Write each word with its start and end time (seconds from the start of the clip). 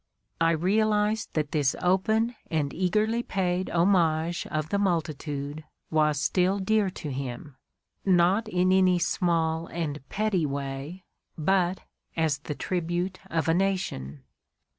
I 0.41 0.49
realized 0.53 1.29
that 1.35 1.51
this 1.51 1.75
open 1.79 2.33
and 2.49 2.73
eagerly 2.73 3.21
paid 3.21 3.69
homage 3.69 4.47
of 4.47 4.69
the 4.69 4.79
multitude 4.79 5.63
was 5.91 6.19
still 6.19 6.57
dear 6.57 6.89
to 6.89 7.11
him, 7.11 7.55
not 8.03 8.47
in 8.49 8.71
any 8.71 8.97
small 8.97 9.67
and 9.67 9.99
"petty 10.09 10.43
way, 10.47 11.03
but 11.37 11.81
as 12.17 12.39
the 12.39 12.55
tribute 12.55 13.19
of 13.29 13.47
a 13.47 13.53
nation." 13.53 14.23